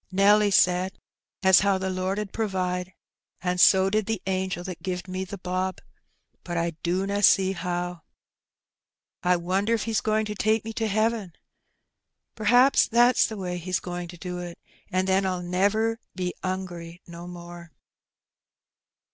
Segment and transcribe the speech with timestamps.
[0.00, 0.98] '^ Nelly said
[1.42, 2.94] as how the Lord 'ud provide,
[3.42, 5.78] an' so did the angel that gived me the bob;
[6.42, 8.00] but I dunna see how.
[9.22, 11.34] I wonder if He's goin' to take me to heaven?
[12.34, 14.58] Pr'aps that's the way He's goin' to do it,
[14.90, 17.70] an' then I'll never be 'ungry no more."